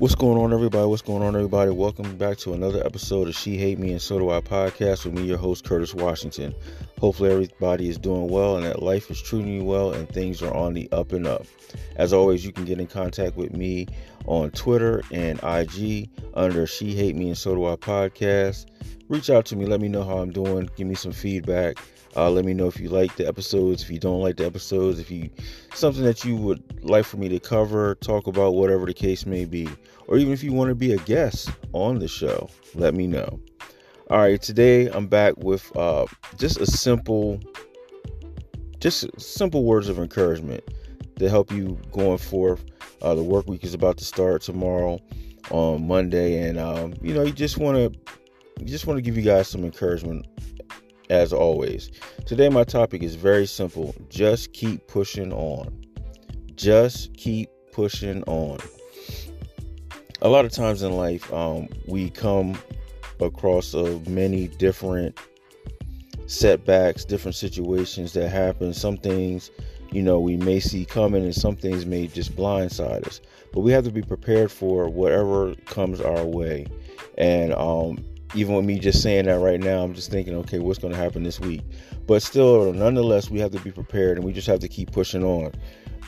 [0.00, 0.86] What's going on, everybody?
[0.86, 1.70] What's going on, everybody?
[1.72, 5.12] Welcome back to another episode of She Hate Me and So Do I podcast with
[5.12, 6.54] me, your host, Curtis Washington.
[6.98, 10.54] Hopefully, everybody is doing well and that life is treating you well and things are
[10.54, 11.44] on the up and up.
[11.96, 13.88] As always, you can get in contact with me
[14.24, 18.64] on Twitter and IG under She Hate Me and So Do I podcast.
[19.10, 21.78] Reach out to me, let me know how I'm doing, give me some feedback.
[22.16, 25.00] Uh, let me know if you like the episodes, if you don't like the episodes,
[25.00, 25.28] if you
[25.74, 29.44] something that you would like for me to cover, talk about, whatever the case may
[29.44, 29.68] be,
[30.06, 33.40] or even if you want to be a guest on the show, let me know.
[34.10, 36.06] All right, today I'm back with uh,
[36.38, 37.40] just a simple,
[38.78, 40.62] just simple words of encouragement
[41.18, 42.64] to help you going forth.
[43.02, 45.00] Uh, the work week is about to start tomorrow
[45.50, 48.00] on Monday, and um, you know you just want to,
[48.66, 50.26] just want to give you guys some encouragement
[51.10, 51.90] as always.
[52.24, 55.84] Today, my topic is very simple just keep pushing on.
[56.54, 58.58] Just keep pushing on.
[60.22, 62.56] A lot of times in life, um, we come
[63.20, 65.18] across of many different
[66.26, 68.72] setbacks, different situations that happen.
[68.72, 69.50] Some things,
[69.90, 73.20] you know, we may see coming, and some things may just blindside us.
[73.52, 76.66] But we have to be prepared for whatever comes our way.
[77.18, 80.78] And um, even with me just saying that right now, I'm just thinking, okay, what's
[80.78, 81.62] going to happen this week?
[82.06, 85.24] But still, nonetheless, we have to be prepared and we just have to keep pushing
[85.24, 85.52] on.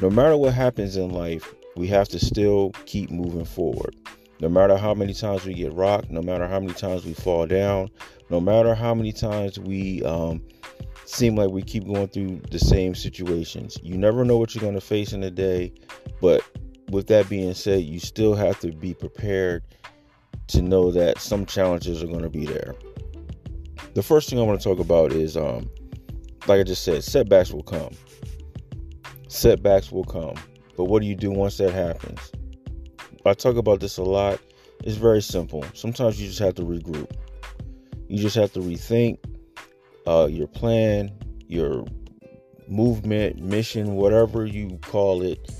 [0.00, 3.96] No matter what happens in life, we have to still keep moving forward.
[4.40, 7.46] No matter how many times we get rocked, no matter how many times we fall
[7.46, 7.88] down,
[8.30, 10.42] no matter how many times we um,
[11.04, 14.74] seem like we keep going through the same situations, you never know what you're going
[14.74, 15.72] to face in a day.
[16.20, 16.42] But
[16.90, 19.62] with that being said, you still have to be prepared
[20.48, 22.74] to know that some challenges are going to be there.
[23.94, 25.68] The first thing I want to talk about is, um,
[26.46, 27.94] like I just said, setbacks will come.
[29.28, 30.34] Setbacks will come.
[30.76, 32.32] But what do you do once that happens?
[33.24, 34.40] I talk about this a lot.
[34.82, 35.64] It's very simple.
[35.74, 37.10] Sometimes you just have to regroup.
[38.08, 39.18] You just have to rethink
[40.06, 41.12] uh, your plan,
[41.46, 41.84] your
[42.66, 45.50] movement, mission, whatever you call it,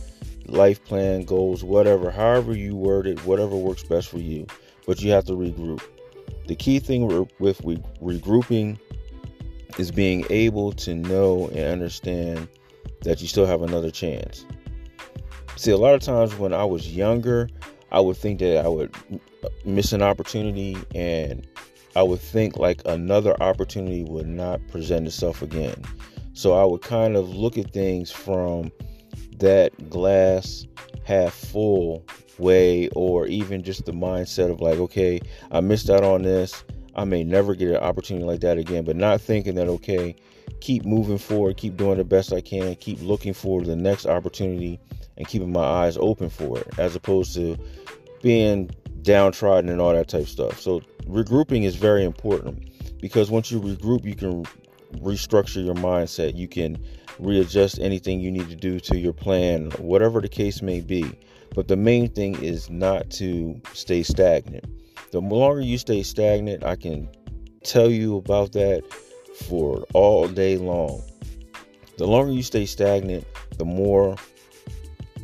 [0.46, 4.46] life plan, goals, whatever, however you word it, whatever works best for you
[4.86, 5.82] but you have to regroup.
[6.46, 7.06] The key thing
[7.38, 8.78] with regrouping
[9.78, 12.48] is being able to know and understand
[13.02, 14.44] that you still have another chance.
[15.56, 17.48] See, a lot of times when I was younger,
[17.90, 18.94] I would think that I would
[19.64, 21.46] miss an opportunity and
[21.94, 25.82] I would think like another opportunity would not present itself again.
[26.32, 28.72] So I would kind of look at things from
[29.38, 30.66] that glass
[31.04, 32.04] half full
[32.38, 35.20] way or even just the mindset of like okay
[35.50, 36.64] i missed out on this.
[36.94, 40.14] I may never get an opportunity like that again but not thinking that okay
[40.60, 44.78] keep moving forward keep doing the best i can keep looking for the next opportunity
[45.16, 47.56] and keeping my eyes open for it as opposed to
[48.22, 48.70] being
[49.02, 50.60] downtrodden and all that type of stuff.
[50.60, 52.70] So regrouping is very important
[53.00, 54.44] because once you regroup you can
[54.98, 56.36] restructure your mindset.
[56.36, 56.78] You can
[57.22, 61.18] readjust anything you need to do to your plan whatever the case may be
[61.54, 64.64] but the main thing is not to stay stagnant.
[65.10, 67.08] The longer you stay stagnant, I can
[67.62, 68.82] tell you about that
[69.46, 71.02] for all day long.
[71.98, 73.26] The longer you stay stagnant,
[73.58, 74.16] the more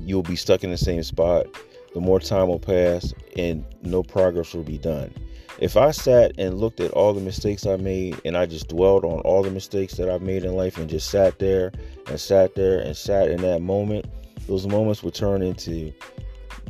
[0.01, 1.47] you'll be stuck in the same spot,
[1.95, 5.13] the more time will pass, and no progress will be done.
[5.59, 9.05] If I sat and looked at all the mistakes I made and I just dwelled
[9.05, 11.73] on all the mistakes that I've made in life and just sat there
[12.07, 14.07] and sat there and sat in that moment,
[14.47, 15.93] those moments would turn into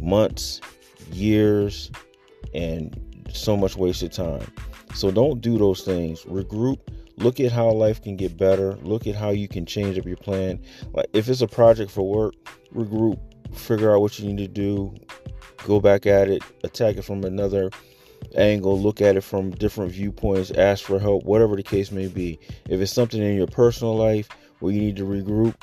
[0.01, 0.63] months,
[1.13, 1.91] years,
[2.55, 2.99] and
[3.31, 4.51] so much wasted time.
[4.95, 6.25] So don't do those things.
[6.25, 6.79] Regroup.
[7.19, 8.75] Look at how life can get better.
[8.77, 10.61] Look at how you can change up your plan.
[10.95, 12.35] Like if it's a project for work,
[12.75, 13.19] regroup.
[13.55, 14.95] Figure out what you need to do.
[15.67, 16.43] Go back at it.
[16.65, 17.71] Attack it from another
[18.35, 18.81] angle.
[18.81, 20.51] Look at it from different viewpoints.
[20.51, 21.25] Ask for help.
[21.25, 22.39] Whatever the case may be.
[22.69, 24.29] If it's something in your personal life
[24.61, 25.55] where you need to regroup,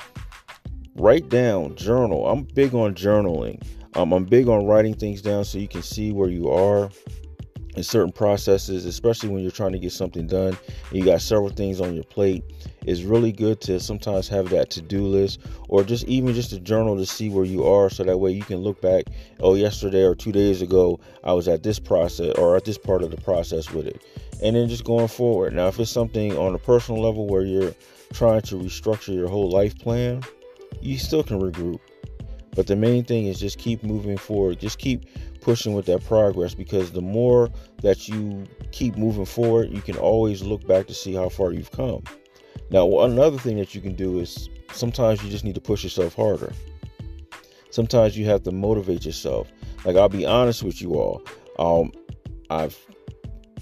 [0.94, 2.28] write down, journal.
[2.28, 3.62] I'm big on journaling.
[3.94, 6.90] Um, I'm big on writing things down so you can see where you are
[7.76, 10.56] in certain processes, especially when you're trying to get something done.
[10.90, 12.42] you got several things on your plate.
[12.86, 16.96] It's really good to sometimes have that to-do list or just even just a journal
[16.96, 19.04] to see where you are so that way you can look back,
[19.40, 23.02] oh, yesterday or two days ago, I was at this process or at this part
[23.02, 24.02] of the process with it.
[24.42, 25.54] And then just going forward.
[25.54, 27.74] Now, if it's something on a personal level where you're
[28.12, 30.22] trying to restructure your whole life plan,
[30.80, 31.80] you still can regroup.
[32.56, 34.58] But the main thing is just keep moving forward.
[34.58, 35.04] Just keep
[35.42, 37.50] pushing with that progress because the more
[37.82, 41.70] that you keep moving forward, you can always look back to see how far you've
[41.70, 42.02] come.
[42.70, 46.14] Now, another thing that you can do is sometimes you just need to push yourself
[46.14, 46.52] harder.
[47.70, 49.52] Sometimes you have to motivate yourself.
[49.84, 51.22] Like I'll be honest with you all.
[51.58, 51.92] Um,
[52.48, 52.76] I've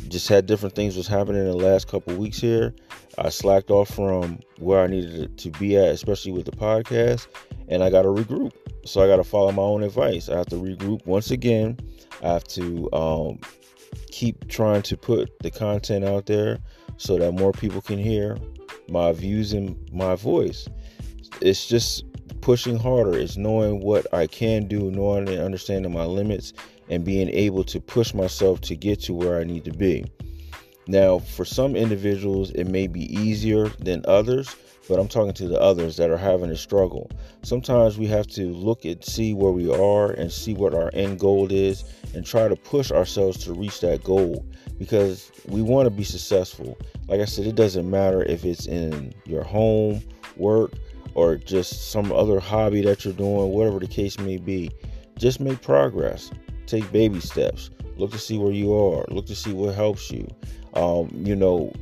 [0.08, 2.75] just had different things was happening in the last couple weeks here.
[3.19, 7.26] I slacked off from where I needed to be at, especially with the podcast,
[7.69, 8.52] and I got to regroup.
[8.84, 10.28] So I got to follow my own advice.
[10.28, 11.78] I have to regroup once again.
[12.22, 13.38] I have to um,
[14.10, 16.58] keep trying to put the content out there
[16.96, 18.36] so that more people can hear
[18.88, 20.69] my views and my voice.
[21.40, 22.04] It's just
[22.40, 23.19] pushing harder.
[23.19, 26.52] It's knowing what I can do, knowing and understanding my limits,
[26.90, 30.04] and being able to push myself to get to where I need to be.
[30.86, 34.54] Now, for some individuals, it may be easier than others,
[34.88, 37.10] but I'm talking to the others that are having a struggle.
[37.42, 41.19] Sometimes we have to look at see where we are and see what our end
[41.19, 41.84] goal is
[42.14, 44.44] and try to push ourselves to reach that goal
[44.78, 46.76] because we want to be successful.
[47.08, 50.02] Like I said, it doesn't matter if it's in your home,
[50.36, 50.72] work,
[51.14, 54.70] or just some other hobby that you're doing, whatever the case may be.
[55.16, 56.31] Just make progress.
[56.66, 57.70] Take baby steps.
[57.96, 59.05] Look to see where you are.
[59.08, 60.26] Look to see what helps you.
[60.75, 61.72] Um, you know,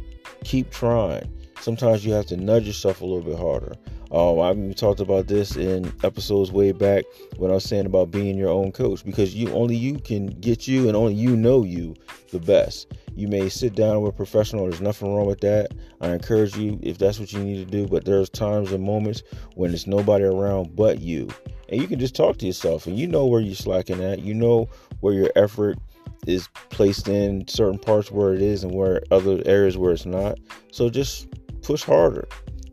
[0.44, 1.30] keep trying.
[1.60, 3.74] Sometimes you have to nudge yourself a little bit harder.
[4.12, 7.04] Um, I even talked about this in episodes way back
[7.38, 10.68] when I was saying about being your own coach because you only you can get
[10.68, 11.94] you and only you know you
[12.30, 12.92] the best.
[13.16, 14.64] You may sit down with a professional.
[14.64, 15.72] There's nothing wrong with that.
[16.02, 17.86] I encourage you if that's what you need to do.
[17.86, 19.22] But there's times and moments
[19.54, 21.28] when there's nobody around but you,
[21.72, 24.20] and you can just talk to yourself, and you know where you're slacking at.
[24.20, 24.68] You know
[25.00, 25.78] where your effort
[26.26, 30.38] is placed in certain parts where it is and where other areas where it's not.
[30.70, 31.28] So just
[31.62, 32.28] push harder.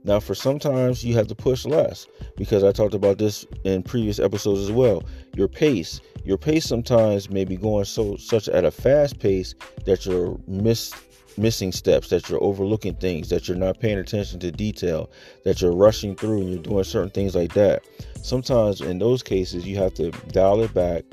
[0.10, 4.18] Now, for sometimes you have to push less because I talked about this in previous
[4.18, 5.04] episodes as well.
[5.36, 9.54] Your pace, your pace sometimes may be going so such at a fast pace
[9.86, 10.92] that you're miss,
[11.38, 15.12] missing steps, that you're overlooking things, that you're not paying attention to detail,
[15.44, 17.84] that you're rushing through and you're doing certain things like that.
[18.24, 21.04] Sometimes in those cases, you have to dial it back,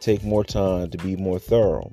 [0.00, 1.92] take more time to be more thorough,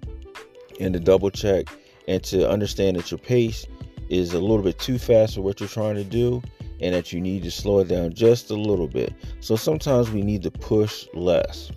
[0.79, 1.65] and to double check
[2.07, 3.67] and to understand that your pace
[4.09, 6.41] is a little bit too fast for what you're trying to do
[6.81, 9.13] and that you need to slow it down just a little bit.
[9.39, 11.71] So sometimes we need to push less.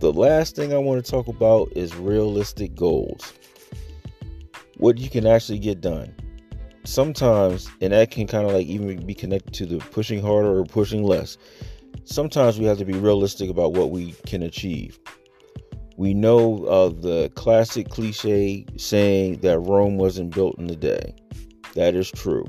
[0.00, 3.32] The last thing I want to talk about is realistic goals.
[4.76, 6.14] What you can actually get done.
[6.84, 10.64] Sometimes, and that can kind of like even be connected to the pushing harder or
[10.64, 11.36] pushing less.
[12.04, 14.98] Sometimes we have to be realistic about what we can achieve.
[15.98, 21.12] We know of the classic cliche saying that Rome wasn't built in a day.
[21.74, 22.46] That is true.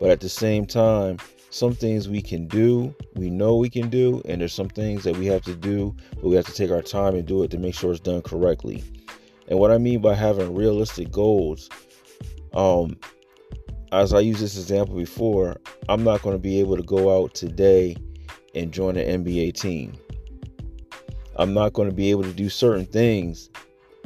[0.00, 1.18] But at the same time,
[1.50, 5.16] some things we can do, we know we can do, and there's some things that
[5.16, 7.58] we have to do, but we have to take our time and do it to
[7.58, 8.82] make sure it's done correctly.
[9.46, 11.70] And what I mean by having realistic goals,
[12.54, 12.98] um,
[13.92, 17.34] as I used this example before, I'm not going to be able to go out
[17.34, 17.96] today
[18.56, 19.96] and join an NBA team.
[21.36, 23.50] I'm not going to be able to do certain things.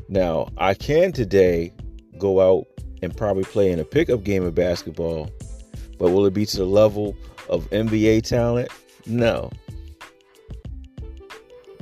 [0.08, 1.72] Now, I can today
[2.18, 2.66] go out
[3.02, 5.30] and probably play in a pickup game of basketball,
[5.98, 7.16] but will it be to the level
[7.48, 8.70] of NBA talent?
[9.06, 9.50] No.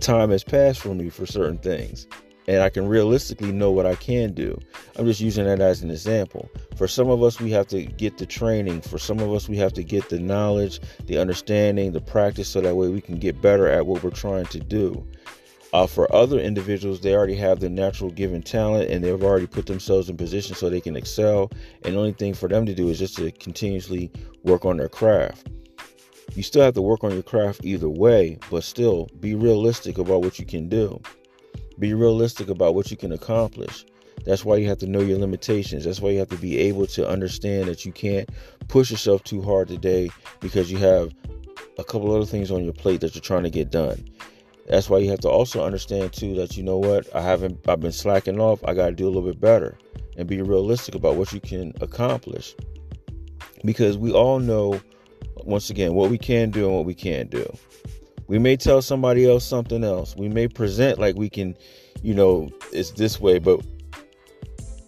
[0.00, 2.08] Time has passed for me for certain things,
[2.48, 4.58] and I can realistically know what I can do.
[4.96, 6.48] I'm just using that as an example.
[6.76, 8.80] For some of us, we have to get the training.
[8.80, 12.60] For some of us, we have to get the knowledge, the understanding, the practice, so
[12.60, 15.06] that way we can get better at what we're trying to do.
[15.72, 19.64] Uh, for other individuals, they already have the natural given talent and they've already put
[19.64, 21.50] themselves in position so they can excel.
[21.84, 24.10] And the only thing for them to do is just to continuously
[24.42, 25.48] work on their craft.
[26.34, 30.22] You still have to work on your craft either way, but still be realistic about
[30.22, 31.00] what you can do.
[31.78, 33.86] Be realistic about what you can accomplish.
[34.24, 35.84] That's why you have to know your limitations.
[35.84, 38.28] That's why you have to be able to understand that you can't
[38.68, 40.10] push yourself too hard today
[40.40, 41.12] because you have
[41.78, 44.04] a couple other things on your plate that you're trying to get done.
[44.72, 47.80] That's why you have to also understand too that you know what I haven't I've
[47.80, 48.64] been slacking off.
[48.64, 49.76] I got to do a little bit better
[50.16, 52.54] and be realistic about what you can accomplish.
[53.66, 54.80] Because we all know
[55.44, 57.44] once again what we can do and what we can't do.
[58.28, 60.16] We may tell somebody else something else.
[60.16, 61.54] We may present like we can,
[62.00, 63.60] you know, it's this way, but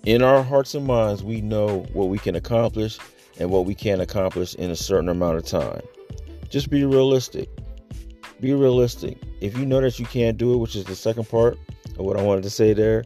[0.06, 2.98] in our hearts and minds, we know what we can accomplish
[3.38, 5.82] and what we can't accomplish in a certain amount of time.
[6.48, 7.50] Just be realistic.
[8.44, 9.16] Be realistic.
[9.40, 11.56] If you know that you can't do it, which is the second part
[11.98, 13.02] of what I wanted to say there,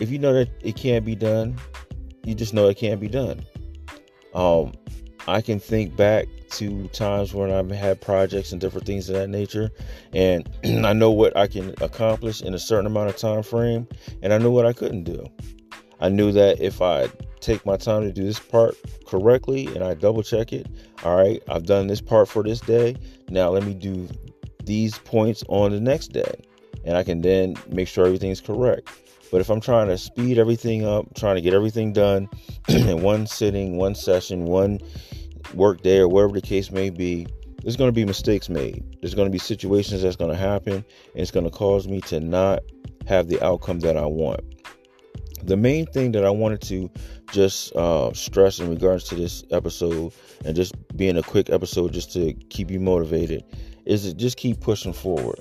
[0.00, 1.58] if you know that it can't be done,
[2.24, 3.44] you just know it can't be done.
[4.32, 4.72] Um,
[5.26, 9.28] I can think back to times when I've had projects and different things of that
[9.28, 9.70] nature,
[10.14, 10.48] and
[10.86, 13.86] I know what I can accomplish in a certain amount of time frame,
[14.22, 15.22] and I know what I couldn't do.
[16.00, 18.74] I knew that if I take my time to do this part
[19.06, 20.66] correctly and I double check it,
[21.04, 22.96] all right, I've done this part for this day.
[23.28, 24.08] Now let me do
[24.68, 26.44] these points on the next day.
[26.84, 28.88] and I can then make sure everything's correct.
[29.32, 32.28] But if I'm trying to speed everything up, trying to get everything done
[32.68, 34.78] in one sitting, one session, one
[35.54, 37.26] work day, or whatever the case may be,
[37.62, 38.84] there's going to be mistakes made.
[39.00, 40.84] There's going to be situations that's going to happen, and
[41.14, 42.60] it's going to cause me to not
[43.06, 44.40] have the outcome that I want.
[45.42, 46.90] The main thing that I wanted to
[47.32, 50.12] just uh, stress in regards to this episode,
[50.44, 53.44] and just being a quick episode just to keep you motivated,
[53.88, 55.40] is to just keep pushing forward.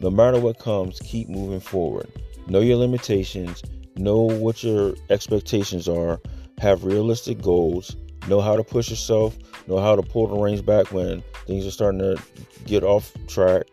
[0.00, 2.10] No matter what comes, keep moving forward.
[2.46, 3.62] Know your limitations,
[3.96, 6.20] know what your expectations are,
[6.58, 7.96] have realistic goals,
[8.28, 11.70] know how to push yourself, know how to pull the reins back when things are
[11.70, 12.16] starting to
[12.64, 13.64] get off track,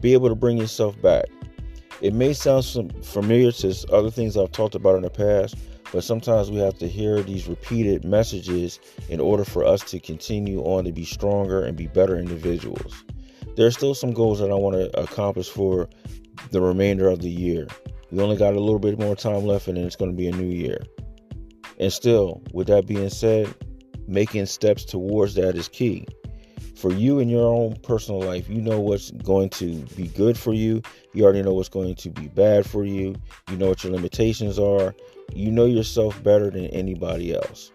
[0.00, 1.26] be able to bring yourself back.
[2.00, 2.64] It may sound
[3.04, 5.54] familiar to other things I've talked about in the past,
[5.92, 10.60] but sometimes we have to hear these repeated messages in order for us to continue
[10.62, 13.04] on to be stronger and be better individuals.
[13.56, 15.88] There are still some goals that I want to accomplish for
[16.50, 17.68] the remainder of the year.
[18.10, 20.26] We only got a little bit more time left, and then it's going to be
[20.26, 20.78] a new year.
[21.78, 23.52] And still, with that being said,
[24.06, 26.06] making steps towards that is key.
[26.76, 30.52] For you in your own personal life, you know what's going to be good for
[30.52, 30.82] you.
[31.12, 33.14] You already know what's going to be bad for you.
[33.50, 34.94] You know what your limitations are.
[35.32, 37.70] You know yourself better than anybody else.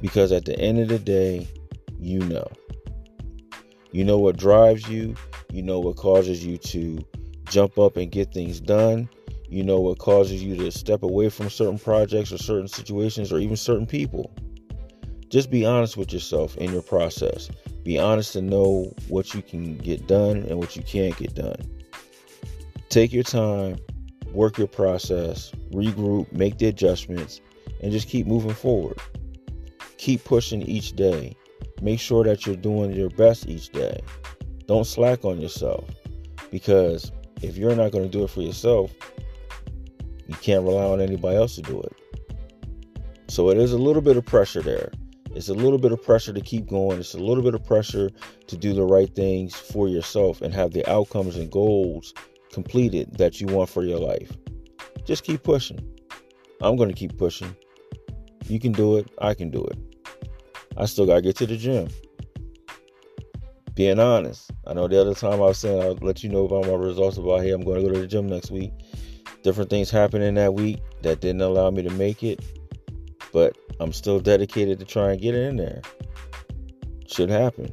[0.00, 1.48] Because at the end of the day,
[1.98, 2.46] you know.
[3.92, 5.14] You know what drives you.
[5.52, 6.98] You know what causes you to
[7.48, 9.08] jump up and get things done.
[9.48, 13.38] You know what causes you to step away from certain projects or certain situations or
[13.38, 14.30] even certain people.
[15.30, 17.48] Just be honest with yourself in your process.
[17.82, 21.56] Be honest to know what you can get done and what you can't get done.
[22.90, 23.78] Take your time,
[24.32, 27.40] work your process, regroup, make the adjustments,
[27.82, 28.98] and just keep moving forward.
[29.96, 31.36] Keep pushing each day.
[31.82, 34.00] Make sure that you're doing your best each day.
[34.66, 35.88] Don't slack on yourself
[36.50, 38.92] because if you're not going to do it for yourself,
[40.26, 41.92] you can't rely on anybody else to do it.
[43.28, 44.90] So it is a little bit of pressure there.
[45.34, 46.98] It's a little bit of pressure to keep going.
[46.98, 48.10] It's a little bit of pressure
[48.46, 52.12] to do the right things for yourself and have the outcomes and goals
[52.52, 54.36] completed that you want for your life.
[55.04, 55.78] Just keep pushing.
[56.60, 57.54] I'm going to keep pushing.
[58.46, 59.10] You can do it.
[59.20, 59.87] I can do it.
[60.78, 61.88] I still got to get to the gym
[63.78, 64.50] being honest.
[64.66, 67.16] I know the other time I was saying I'll let you know about my results
[67.16, 68.72] about hey, I'm going to go to the gym next week.
[69.44, 72.44] Different things happened in that week that didn't allow me to make it,
[73.32, 75.80] but I'm still dedicated to try and get it in there.
[77.06, 77.72] Should happen.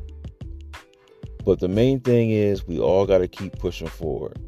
[1.43, 4.39] But the main thing is we all got to keep pushing forward.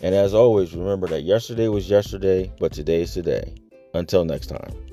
[0.00, 3.54] And as always, remember that yesterday was yesterday, but today is today.
[3.92, 4.91] Until next time.